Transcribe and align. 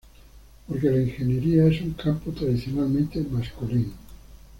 Porque 0.67 0.89
la 0.89 0.97
ingeniería 0.99 1.67
es 1.67 1.79
un 1.81 1.91
campo 1.93 2.31
tradicionalmente 2.31 3.19
masculino. 3.21 3.93